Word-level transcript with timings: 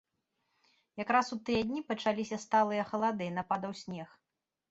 Якраз 1.03 1.27
у 1.35 1.37
тыя 1.49 1.61
дні 1.71 1.83
пачаліся 1.91 2.41
сталыя 2.45 2.83
халады 2.93 3.23
і 3.27 3.35
нападаў 3.37 3.71
снег. 3.85 4.09